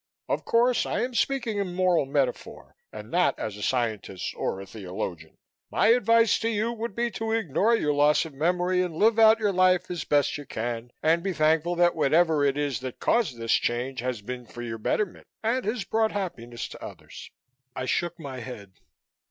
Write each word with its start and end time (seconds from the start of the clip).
Of 0.27 0.45
course, 0.45 0.87
I 0.87 1.01
am 1.03 1.13
speaking 1.13 1.59
in 1.59 1.75
moral 1.75 2.07
metaphor 2.07 2.75
and 2.91 3.11
not 3.11 3.37
as 3.37 3.55
a 3.55 3.61
scientist 3.61 4.33
or 4.35 4.59
a 4.59 4.65
theologian. 4.65 5.37
My 5.69 5.89
advice 5.89 6.39
to 6.39 6.49
you 6.49 6.71
would 6.71 6.95
be 6.95 7.11
to 7.11 7.33
ignore 7.33 7.75
your 7.75 7.93
loss 7.93 8.25
of 8.25 8.33
memory 8.33 8.81
and 8.81 8.95
live 8.95 9.19
out 9.19 9.37
your 9.37 9.51
life 9.51 9.91
as 9.91 10.03
best 10.03 10.39
you 10.39 10.45
can 10.47 10.89
and 11.03 11.21
be 11.21 11.33
thankful 11.33 11.75
that 11.75 11.95
whatever 11.95 12.43
it 12.43 12.57
is 12.57 12.79
that 12.79 12.99
caused 12.99 13.37
this 13.37 13.53
change 13.53 13.99
has 13.99 14.23
been 14.23 14.47
for 14.47 14.63
your 14.63 14.79
betterment 14.79 15.27
and 15.43 15.65
has 15.65 15.83
brought 15.83 16.13
happiness 16.13 16.67
to 16.69 16.83
others." 16.83 17.29
I 17.75 17.85
shook 17.85 18.19
my 18.19 18.39
head. 18.39 18.77